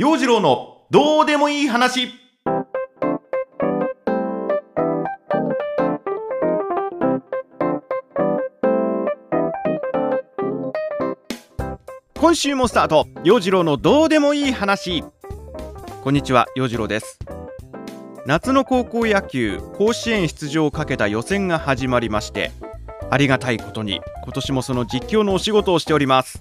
[0.00, 2.08] 陽次郎のどうでもいい話。
[12.18, 13.06] 今週もスタート。
[13.24, 15.04] 陽次郎のどうでもいい話。
[16.02, 17.18] こんにちは陽次郎です。
[18.24, 22.52] 夏の高校野球甲子園出場をかけた予選が始まりまして
[23.10, 26.40] ありがたいことに今年もその実況のお仕事をしております。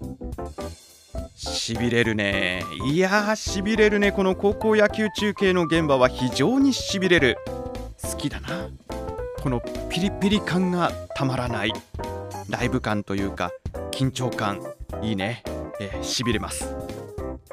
[1.69, 2.63] しびれるね。
[2.83, 4.11] いやーしびれるね。
[4.11, 7.37] この高校野球中継の現場は非常にしびれる。
[8.01, 8.69] 好きだな。
[9.39, 11.73] このピリピリ感がたまらない。
[12.49, 13.51] ライブ感というか
[13.91, 14.63] 緊張感。
[15.03, 15.43] いいね。
[15.79, 16.73] えー、しびれます、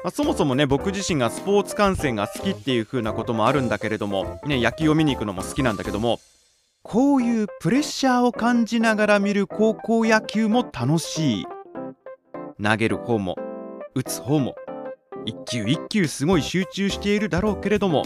[0.03, 6.19] ま、そもそもね僕自身がスポーツ観戦が好きっていう風なこともあるんだけれどもね野球を見に行くのも好きなんだけども
[6.81, 11.45] こういうプレッシャーを感じながら見る高校野球も楽しい。
[12.61, 13.35] 投げる方も
[13.97, 14.55] 打つ方も
[15.25, 18.05] 一球一球すごい集中しているだろうけれども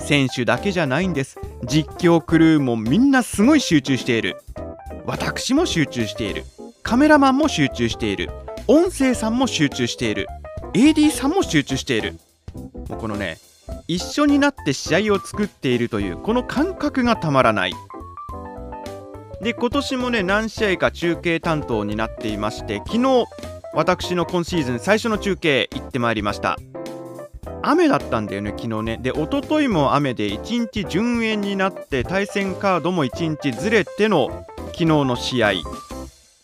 [0.00, 1.38] 選手だけじゃないんです。
[1.64, 4.40] 実況クルーもみんなすごい集中している。
[5.04, 6.44] 私も集中している。
[6.82, 8.30] カメラマンも集中している。
[8.66, 10.26] 音声さんも集中している。
[10.72, 12.14] AD さんも集中している。
[12.88, 13.36] もうこのね
[13.88, 17.74] 一緒になって試合を作っているというこの感覚がたまらない。
[19.42, 23.26] で今年もね何試合か中継担当になっていまして昨日
[23.76, 26.56] 私の今シーズン最初の中継行ってまいりました。
[27.60, 28.98] 雨だったんだよね昨日ね。
[29.02, 35.52] で一昨日も雨で1日順延になって対戦カードも1日ずれての昨日の試合。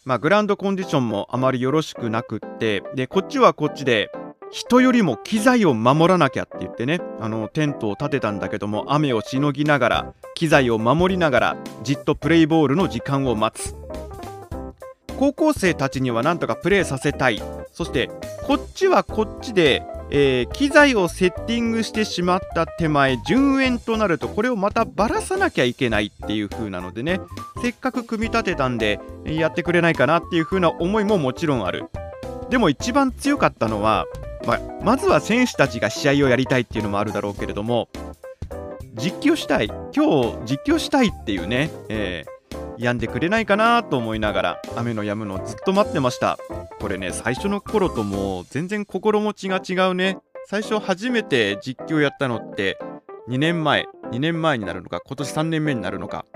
[0.05, 4.11] まあ、グラウンドコンディションもあまりよろしくなくってでこっちはこっちで
[4.51, 13.75] 人よりも機材を守らなきゃって言ってねあのテントを立てたんだけども雨をしのぎながら機材を守りながらじっとプレイボールの時間を待つ。
[15.19, 17.43] 高校生たちにはなんとかプレーさせたい。
[17.73, 18.11] そして
[18.47, 19.83] こっちはこっちで
[20.15, 27.19] えー、機材をセッティングしてしまった手前順延となるとこれをまたばらさなきゃいけないっていう風なのでね。
[27.63, 31.86] せっかく組み立てたんでやってくれないかなっていう風な思いももちろんある。
[32.51, 34.05] でも一番強かったのは、
[34.47, 37.89] まあ、まずは選手たちが試合をやりたいっていうのもあるだろうけれども
[38.95, 42.42] 実況したい今日実況したいっていうね、えー、
[42.83, 46.37] 病んでくれないかなと思いながら雨の止むのをずっと待ってました。
[46.81, 50.19] これね最初の頃とも全然心持ちが違うね。
[50.48, 52.77] 最初初めて実況やったのって
[53.29, 56.27] 2年前2年前になるのか今年3年目になるのか。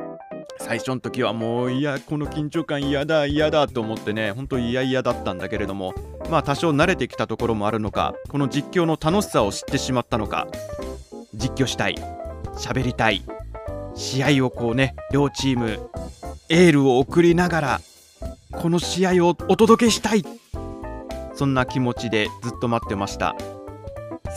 [0.58, 5.94] 最初の時はもういやこの緊張感嫌だ嫌だと思ってねほんと嫌々だったんだけれども
[6.30, 10.46] まあ多少慣れてきたところもあるのかこの実況の楽しさを知ってしまったのか。
[11.34, 11.96] 実況したい。
[12.56, 13.22] 喋りたい。
[13.96, 15.90] 試合をこうね両チーム
[16.48, 17.80] エールを送りながら
[18.52, 20.24] この試合をお届けしたい。
[21.34, 23.34] そんな気持ちでずっと待ってました。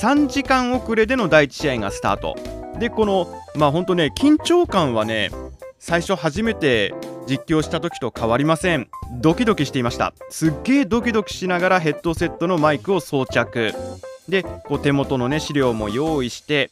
[0.02, 2.36] 3時間遅れでの第1試合がスタート。
[2.80, 5.30] でこのまあほんとね緊張感はね
[5.78, 6.94] 最初初めて
[7.28, 8.90] 実況した時と変わりません。
[9.22, 10.14] ドキドキしていました。
[10.30, 13.74] すっげえドキドキしながらヘッドセットのマイクを装着。
[14.28, 16.72] でこう手元のね資料も用意して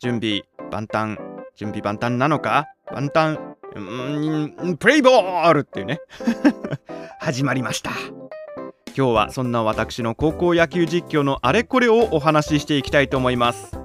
[0.00, 1.29] 準備万端。
[1.60, 2.68] 準備万端なのか？
[2.90, 3.38] 万端
[3.76, 3.80] う
[4.70, 6.00] んプレイボールっていうね。
[7.20, 7.90] 始まりました。
[8.96, 13.76] 今日はそんな私の高校野球実況のあれこれをお話ししていきたいと思います。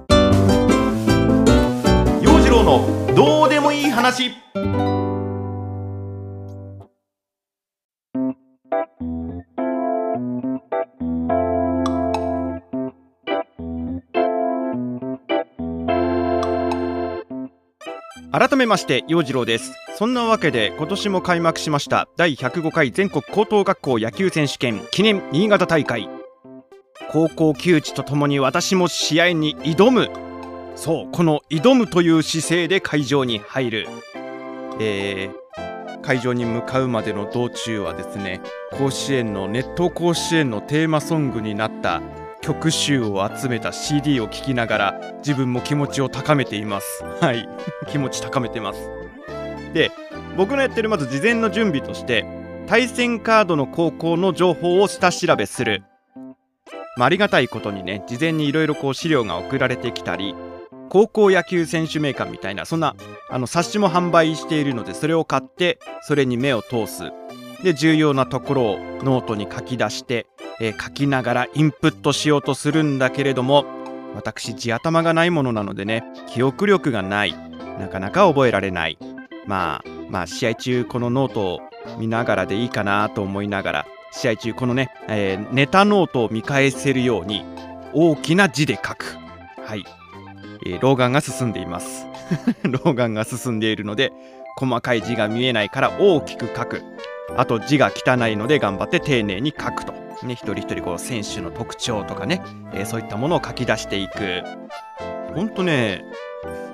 [2.22, 4.30] 陽次郎のどうでもいい話
[18.38, 19.72] 改めまして陽次郎です。
[19.96, 26.10] そんなわけで今年も開幕しました第105回全国高等学校野球選手権記念新潟大会。
[27.10, 30.10] 高校球児とともに私も試合に挑む。
[30.74, 33.88] そうこの挑むという姿勢で会場に入る。
[34.80, 38.42] えー、会場に向かうまでの道中はですね
[38.72, 42.02] 甲子園の熱湯甲子園のテーマソングになった
[42.46, 47.02] 曲集を集めた CD を聴きながら自分も気持ちを高めています。
[47.20, 47.48] はい。
[47.90, 48.88] 気持ち高めてます。
[49.74, 49.90] で
[50.36, 52.24] 僕のやってるまず事前の準備として
[52.68, 55.82] 対戦カードの高校の情報を下調べする、
[56.96, 60.36] まあ、ありがたいことにね事前にいろいろこう資料が送られてきたり
[60.88, 62.94] 高校野球選手メーカーみたいなそんな
[63.28, 67.10] あの冊子も販売しているのでそれを買ってそれに目を通す。
[67.62, 70.26] で重要なところをノートに書き出して
[70.60, 73.64] えー、書きながらインプットしようとするんだけれども
[74.14, 77.34] 私地頭がないものなのでね記憶力がない。
[77.78, 78.98] なかなか覚えられない。
[79.46, 81.60] まあまあ試合中このノートを
[81.98, 87.44] 見ながらでいいかなと思いながら試合中このね、えー、ネタノートを見返せるように
[87.92, 89.04] 大きな字で書く。
[89.62, 89.84] はい、
[90.64, 92.06] えー、老眼が進んでいます。
[92.64, 94.12] 老眼が進んでいるので
[94.56, 96.95] 細かい字が見えないから大きく書く。
[97.36, 99.92] あと字が汚いので頑張って丁寧に書くと。
[100.24, 102.42] ね一人一人こう選手の特徴とかね、
[102.72, 104.42] えー、そういったものを書き出していく。
[105.34, 106.04] ほんとね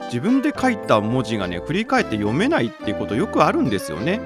[0.05, 4.21] 自分で書いた文字がね振り返って読めないっていうことよくあるんですよね。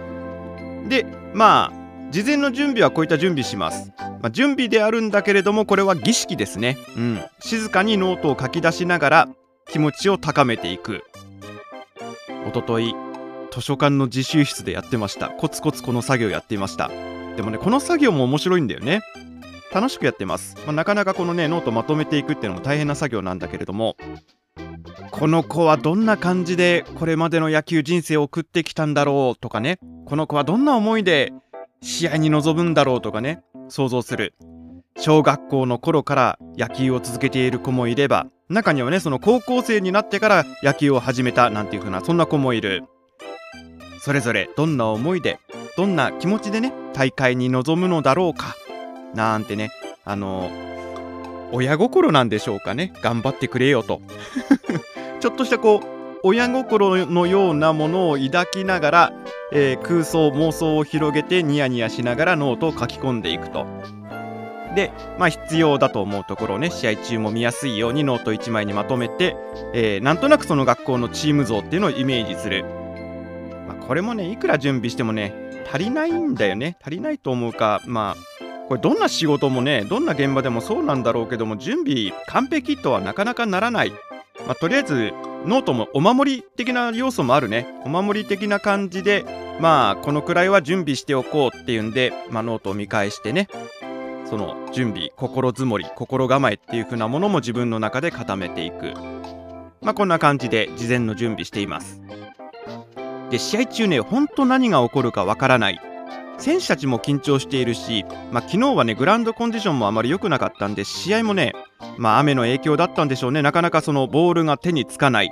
[0.88, 6.76] でまあ事前の準備はこういった準備します、まあ、準備であるんだけれどもこれは儀式ですね。
[6.96, 7.20] うん。
[7.40, 9.28] 静かにノートを書き出しながら
[9.68, 11.02] 気持ちを高めていく。
[12.46, 12.94] おととい
[13.56, 15.30] 図書館の自習室でやってました。
[15.30, 16.90] コツコツこの作業やっていました。
[17.36, 19.00] でもねこの作業も面白いんだよね。
[19.72, 23.96] 楽しくやってます、まあ、なかなかこのねノートまとめていくっていうのも大変な作業なんだけれども。
[25.10, 29.78] この子はどんな感じでこれまでの野球人生を送ってきたんだろうとかね。
[30.04, 31.32] この子はどんな思いで
[31.80, 33.42] 試合に臨むんだろうとかね。
[33.70, 34.34] 想像する。
[34.98, 42.84] 小学校の頃から野球を続けている子もいれば中にはねその高校生になってから野球を始めたなんていう風なそんな子もいる。
[44.06, 45.40] それぞれどんな思いで
[45.76, 48.54] どんな気持ちでね大会に臨むのだろうか。
[49.16, 49.72] なんてね
[50.04, 50.48] あの
[51.50, 52.92] 親心なんでしょうかね。
[53.02, 54.00] 頑張ってくれよと。
[55.18, 59.12] ちょっとしたこう親心のようなものを抱きながら、
[59.50, 63.66] えー、空想妄想を広げてニヤニヤしながらノートを書き込んでいくと。
[64.76, 69.34] で、まあ、必要だと思うところをね試合中も見やすいようにノート1枚にまとめて、
[69.74, 72.64] えー、なんとなくその学校のチーム像っていうのをイメージする、
[73.86, 76.76] これもねいくら準備してもね足りないんだよね。
[76.80, 83.90] 足りないと思うかまあこれどんな仕事もねどんな現場でもそうなんだろうけども準備完璧とはなかなかならない、
[84.46, 85.12] まあ、とりあえず
[85.44, 87.66] ノートもお守り的な要素もあるね。
[87.84, 89.24] お守り的な感じで
[89.60, 93.48] まあこのくらいは準備しておこうっていうんで、まあ、ノートを見返してね。
[94.28, 98.92] その準備心づもり心構えっていう風なものも自分の中で固めていく。
[99.80, 102.02] まあこんな感じで事前の準備しています。
[103.30, 105.80] で試合中ねほんと何が起こるかわからない。
[106.38, 111.54] 選手たちも緊張しているし、まあ、昨日はねグラウンドコンディションもあまり良くなかったんで試合もね
[111.96, 113.42] まあ雨の影響だったんでしょうね。
[113.42, 115.30] なかなかそのボールが手につかない。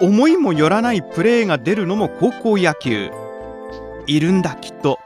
[0.00, 3.10] 思いもよらないプレーが出るのも高校野球。
[4.06, 4.98] いるんだきっと。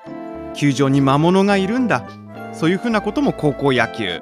[0.54, 2.04] 球場に魔物がいるんだ。
[2.52, 4.20] そういうふうなことも高校野球。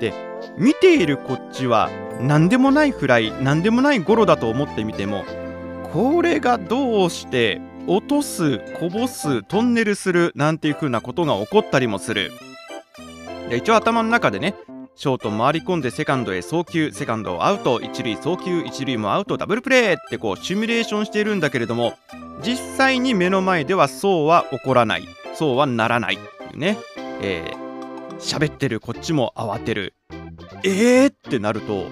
[0.00, 0.12] で
[0.58, 1.90] 見ているこっちは
[2.20, 5.24] 何でもないフライ何でもないゴロだと思ってみても
[5.92, 12.30] これがどうして落とすこぼすトンネルするなんていうふうなことが起こったりもする。
[13.48, 14.54] で一応頭の中でね
[14.94, 21.94] ショート回り込んでセカンドへ送球セカンドアウト一塁送球一塁もアウトダブルプレーってこうシミュレーションしているんだけれども
[22.42, 25.08] 実際に目の前ではそうは起こらない。
[25.34, 26.76] そうはならないっていうね。
[27.22, 29.94] えー、喋ってるこっちも慌てる。
[30.64, 31.86] えーってなると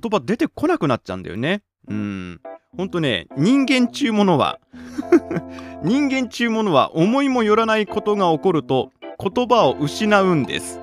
[0.00, 1.62] 言葉出てこなくなっちゃうんだよね。
[1.88, 2.40] うん。
[2.74, 4.58] ほんとね人間ちゅうものは
[5.84, 10.80] 人間ちゅうものは思いもよらないことが起こると言葉を失うんです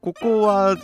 [0.00, 0.76] ここは、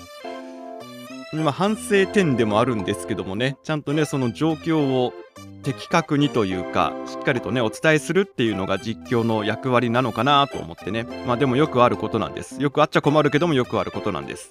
[1.32, 5.14] まあ、反省点でもあるんですけどもね、ちゃんとね、その状況を
[5.62, 11.04] 的確にというか、しっかりとね、お伝えするっていうのが実況の役割なのかなと思ってね。
[11.26, 12.60] まあでもよくあることなんです。
[12.60, 14.50] よくあっちゃ困るけどもよくあることなんです。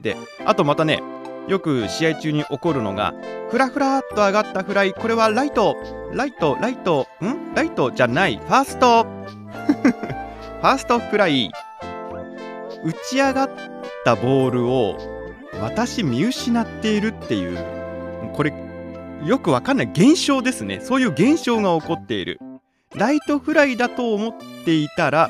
[0.00, 1.02] で、あとまたね、
[1.48, 3.14] よく試合中に起こるのが、
[3.50, 5.76] ふらふらっと上がったフライ、これはライト、
[6.12, 7.54] ライト、ライト、ん？
[7.54, 9.04] ライトじゃない、ファースト。
[10.60, 11.50] ファーストフライ。
[12.84, 13.50] 打ち上がっ
[14.04, 14.96] たボールを
[15.60, 17.58] 私見失っているっていう。
[18.34, 18.52] これ
[19.24, 20.80] よくわかんない現象ですね。
[20.80, 22.38] そういう現象が起こっている。
[22.94, 25.28] ライトフライだと思っていたら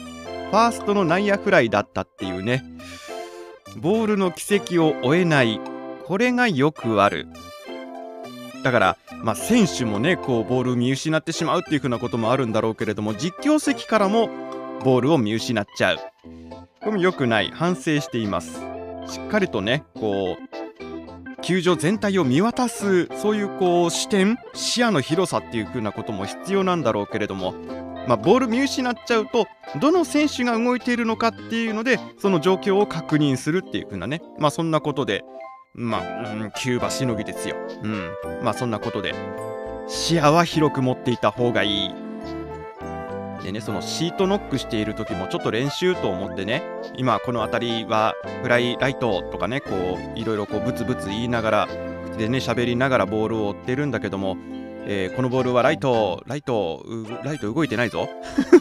[0.51, 2.65] ファーストの内野フライだったっていうね。
[3.77, 5.61] ボールの奇跡を追えない。
[6.09, 7.29] これがよくある。
[8.65, 14.29] だから、まあ、選手もねこうボールを見失ってしまうっていう風なこともあるんだろうけれども実況席からも
[14.83, 15.99] ボールを見失っちゃう。
[16.81, 17.51] これも良くない。
[17.53, 18.61] 反省しています。
[19.07, 27.55] しっかりとねこう球場全体を見渡すそういうこう視点視野の広さっていう風なことも必要なんだろうけれども
[28.09, 29.47] まあ、ボール見失っちゃうと
[29.81, 35.25] どの選手が動いているのかっていうのでその状況を確認するっていう風なねまあそんなことで
[35.75, 37.57] まあ、うん、キューバしのぎですよ。
[37.83, 38.11] うん。
[38.43, 39.15] まあそんなことで
[39.87, 41.95] 視野は広く持っていた方がいい。
[43.43, 46.63] でねそのシートノックしている時もちょっと練習と思ってね
[46.97, 51.69] 今この辺りはフライライトとかねこういろいろこうブツブツ言いながら
[52.11, 54.37] 口でね喋りながらボールを追ってるんだけども、
[54.87, 56.85] えー、このボールはライトライト
[57.25, 58.09] ライト動いてないぞ。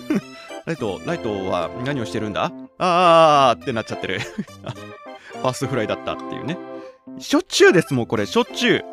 [0.65, 2.51] ライトライトは何をしてるんだ？
[2.77, 4.19] あーってなっちゃってる。
[5.33, 6.57] ファーストフライだったっていうね。
[7.19, 8.25] しょっちゅうですもうこれ。
[8.25, 8.85] しょっちゅう。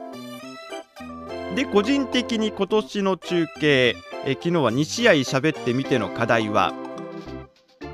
[1.55, 6.73] で個人的に今年の中継え昨日は2試合喋ってみての課題は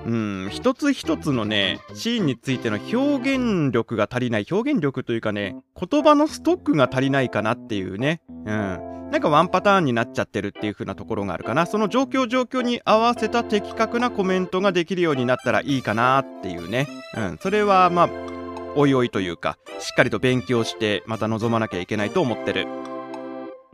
[0.06, 8.22] うん一つ一つのねシーンについての表現力が足りない表現力というかね言葉のストックが足りないかなっていうね。
[8.28, 8.90] うん。
[9.10, 11.66] なんかワンパターンになっちゃってるっていう風なところがあるかな。
[11.66, 16.86] その状況状況に合わせた的確なコメントができるようになったらいいかなっていうね。
[17.16, 17.38] うん。
[17.42, 18.39] それはまあ
[18.76, 22.66] おいおいというかしっかりと勉強してまた臨まなきゃいけないと思ってる。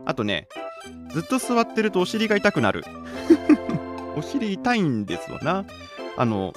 [0.05, 0.47] あとね
[1.11, 2.83] ずっと座ってるとお尻が痛くなる。
[4.15, 5.65] お尻痛いんですわな。
[6.17, 6.53] あの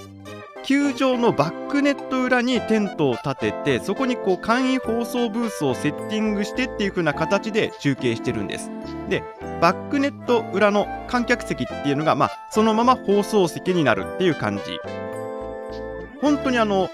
[0.62, 8.70] 球場のバックネット裏にテントを立ててそこにこう簡易放送ブースをセッティングしてっていう風な形で中継してるんです。
[9.08, 9.22] で
[9.60, 14.62] バックネット裏の観客席っていうのが、まあ、そのまま放送席になるっていう感じ。
[16.22, 16.90] 本当にあの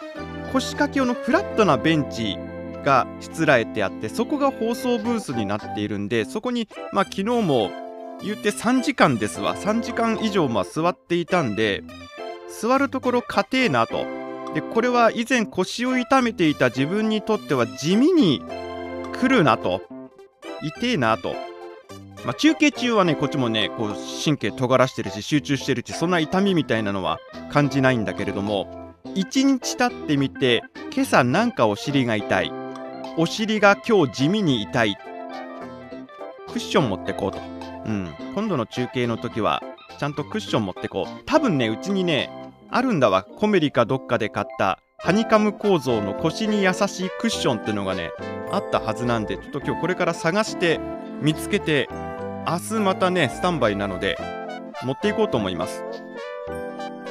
[0.57, 2.39] 腰掛け用のフラットなベンチ
[2.83, 7.71] がしつらえてあってそこが放送ブースになっているんでそこに、まあ、昨日も
[8.23, 9.55] 言って3時間ですわ。
[9.55, 11.85] 3時間以上ま座っていたんで
[12.49, 14.07] 座るところ硬えなと。
[14.55, 18.43] でこれは以前腰を痛めていた自分にとっては地味に
[19.21, 19.83] 来るなと。
[20.63, 21.35] 痛えなと、
[22.25, 23.95] まあ、中継中はねこっちもねこう
[24.25, 27.19] 神経尖らしてるし集中してるしそんな痛みみたいなのは
[27.53, 32.53] 感じないんだけれども1日経ってみて今朝なんかお尻が痛い。
[33.17, 34.97] お尻が今日地味に痛い。
[36.49, 37.39] クッション持ってこうと、
[37.87, 39.63] うん、今度の中継の時は
[39.99, 41.23] ちゃんとクッション持ってこう。
[41.25, 42.31] 多分ねうちにね
[42.71, 43.23] あるんだわ。
[43.23, 48.11] コメリかどっかで買ったハニカム構造の腰に優しいクッションってのがね
[48.51, 50.81] あったはずなんでちょっと今日これから探して
[51.21, 51.89] 見つけて
[52.47, 54.19] 明日またねスタンバイなので
[54.83, 55.85] 持っていこうと思います、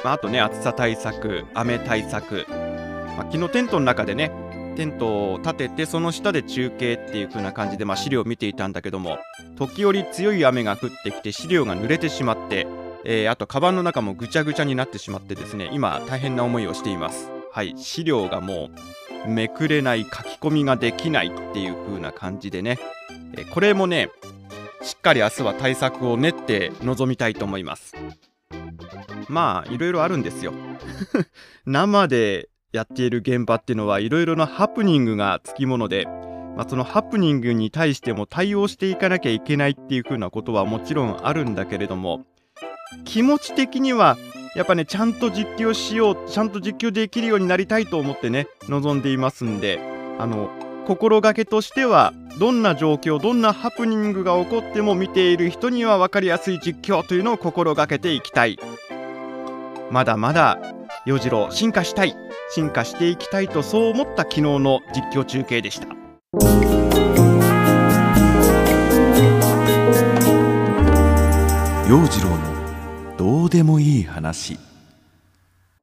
[0.06, 4.30] まあ、あとね暑さ対策雨対策、まあ、昨日テントの中でね
[4.76, 9.18] テントを立ててその下で中継っていう風な感じで、まあ、資料を見ていたんだけども
[9.56, 12.68] 時折強い雨が降ってきて資料が濡れてしまって、
[13.02, 17.28] えー、あとカバンの中もぐちゃぐちゃになってしまってですね今大変な思いをしています。
[17.50, 18.70] はい資料がも
[19.26, 22.78] うめくれない書き込みができないっていう風な感じでね、
[23.32, 24.10] えー、これもね
[24.82, 27.96] しっかり明日は対策を練って臨みたいと思います。
[29.28, 30.52] まあいろいろあるんですよ。
[31.66, 36.06] 生でやっている現場っていうのはいろいろなハプニングがつきもので、
[36.56, 42.26] まあ、そのハプニングに対しても対応していかなきゃいけないっていう風なことはもちろんあるんだけれども
[43.04, 44.16] 気持ち的には
[44.54, 49.80] やっぱねちゃんと実況しようちゃんと実況できるようになりたいと思ってね望んでいますんで
[50.18, 50.50] あの
[50.86, 58.58] 心がけとしてはどんな状況どんなハプニングが起こっても見ている人には分かりやすい実況というのを心がけていきたい。
[59.90, 60.58] まだまだ
[61.04, 62.16] 洋次郎進化したい
[62.50, 65.86] 進化していきたいとそう思った昨日の実況中継でした。
[71.88, 74.58] 洋次郎のどうでもいい話。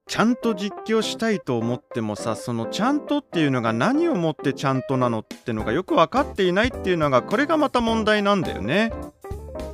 [0.06, 8.92] ちゃんと実況したいと思ってもさそのちゃんとっていうのが何をもってちゃんとなのってのがよく分かっていないっていうのがこれがまた問題なんだよね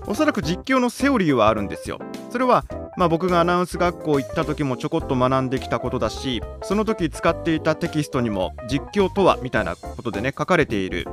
[0.10, 2.00] おそらく実況のセオリーはあるんですよ。
[2.32, 2.66] それは
[2.98, 11.06] まあ、僕がアナウンス学校行った時もちょこっと学んできたことだしその時使っていたテキストにも実況とはみたいなことでね書かれている。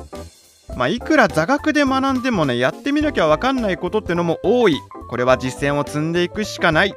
[0.77, 4.81] まあ、いくら座学で学んでもねやってみなきゃ分かんないことってのも多い。
[5.09, 6.95] これは実践を積んでいくしかない。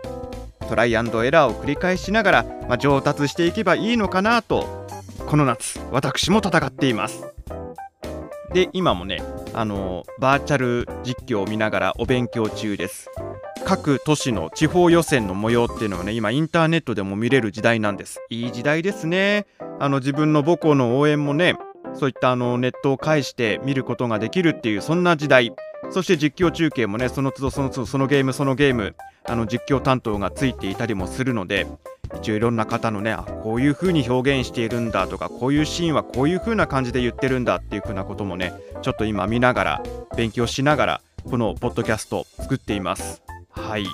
[0.67, 4.87] トライアンドエラーを繰り返しながら、まあ、上達していけばいいのかなと
[5.27, 7.23] この夏私も戦っています。
[8.53, 9.21] で今もね
[9.53, 13.09] あのバーチャル実況を見ながらお勉強中です。
[13.65, 18.19] 各都市の地方予選の模様っていうのはね今インターネットでも見れる時代なんです。
[18.29, 19.45] いい時代ですね。
[19.79, 21.55] あの自分の母校の応援もね
[21.93, 25.53] そういったあのネットを介して見ることができるっていうそんな時代。
[25.91, 31.67] そして実況中継もねその都度その都度そのゲームそのゲームあの実況担当がついていたりもするので
[32.17, 39.83] 一応いろんな方のねあこういう風に表現しているんだとかこういうシーンはこういう風な感じで言ってるんだっていう風なこともねちょっと今見ながら
[40.15, 43.21] 勉強しながらこのポッドキャスト作っています。
[43.51, 43.85] はい。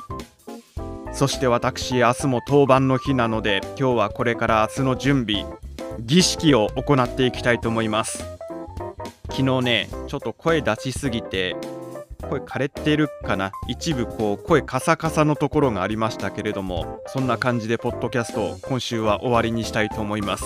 [1.11, 5.45] そして私明日も当番の日なので今日はこれから明日の準備
[5.99, 8.23] 儀式を行っていきたいと思います。
[9.29, 11.55] 昨日ねちょっと声出しすぎて
[12.29, 13.51] 声枯れてるかな？
[13.67, 20.45] 一部こう声カサカサのところがありましたけれどもそんな感じでポッドキャスト今週は終わりにしたいと思います。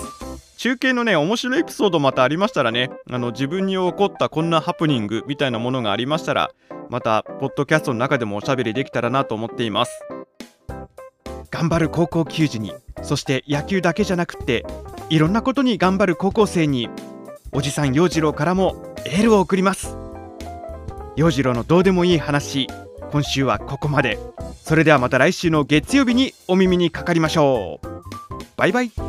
[0.57, 6.51] 中継のね面白いエピソードまたありましたらねあの自分に起こったこんなハプニングみたいなものがありましたら
[6.89, 10.03] またポッドキャストの中でもおしゃべりできたらなと思っています。
[11.51, 14.65] 頑張る高校球児にそして野球だけじゃなくって
[15.09, 16.89] いろんなことに頑張る高校生に
[17.51, 19.97] おじさん陽次郎からもエールを送ります。
[21.15, 22.67] 陽次郎のどうでもいい話
[23.11, 24.19] 今週はここまで。
[24.61, 27.87] それではまた来週の月曜日にお耳にかかりましょう。
[28.55, 29.08] バイバイ。